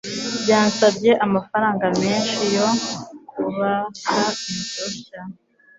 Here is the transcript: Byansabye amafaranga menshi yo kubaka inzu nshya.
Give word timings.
Byansabye 0.41 1.11
amafaranga 1.25 1.85
menshi 2.01 2.39
yo 2.55 2.67
kubaka 3.29 4.17
inzu 4.51 4.83
nshya. 4.93 5.21